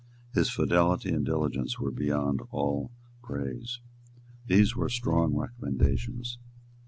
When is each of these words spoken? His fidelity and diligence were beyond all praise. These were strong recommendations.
His 0.33 0.49
fidelity 0.49 1.11
and 1.11 1.23
diligence 1.23 1.77
were 1.77 1.91
beyond 1.91 2.41
all 2.49 2.89
praise. 3.21 3.81
These 4.47 4.75
were 4.75 4.89
strong 4.89 5.35
recommendations. 5.35 6.39